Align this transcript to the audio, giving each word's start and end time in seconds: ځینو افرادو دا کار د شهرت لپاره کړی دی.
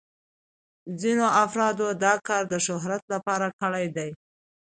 ځینو 1.01 1.25
افرادو 1.43 1.87
دا 2.03 2.13
کار 2.27 2.43
د 2.53 2.55
شهرت 2.67 3.03
لپاره 3.13 3.47
کړی 3.61 3.85
دی. 3.95 4.09